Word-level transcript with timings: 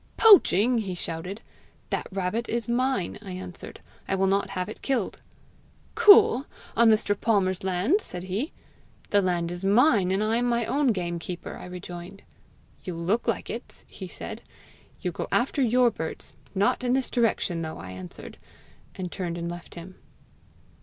'Poaching!' 0.17 0.79
he 0.79 0.95
shouted. 0.95 1.41
'That 1.91 2.07
rabbit 2.11 2.49
is 2.49 2.67
mine,' 2.67 3.19
I 3.21 3.33
answered; 3.33 3.79
'I 4.07 4.15
will 4.15 4.25
not 4.25 4.49
have 4.49 4.67
it 4.67 4.81
killed.' 4.81 5.21
'Cool! 5.93 6.47
on 6.75 6.89
Mr. 6.89 7.15
Palmer's 7.15 7.63
land!' 7.63 8.01
said 8.01 8.23
he. 8.23 8.51
'The 9.11 9.21
land 9.21 9.51
is 9.51 9.63
mine, 9.63 10.09
and 10.09 10.23
I 10.23 10.37
am 10.37 10.45
my 10.47 10.65
own 10.65 10.87
gamekeeper!' 10.87 11.55
I 11.55 11.65
rejoined. 11.65 12.23
'You 12.83 12.95
look 12.95 13.27
like 13.27 13.51
it!' 13.51 13.83
he 13.85 14.07
said. 14.07 14.41
'You 15.01 15.11
go 15.11 15.27
after 15.31 15.61
your 15.61 15.91
birds! 15.91 16.33
not 16.55 16.83
in 16.83 16.93
this 16.93 17.11
direction 17.11 17.61
though,' 17.61 17.77
I 17.77 17.91
answered, 17.91 18.39
and 18.95 19.11
turned 19.11 19.37
and 19.37 19.51
left 19.51 19.75
him." 19.75 19.97